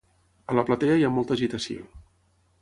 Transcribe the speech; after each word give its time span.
A 0.53 0.55
la 0.59 0.63
platea 0.69 0.95
hi 1.01 1.05
ha 1.09 1.11
molta 1.19 1.37
agitació. 1.39 1.87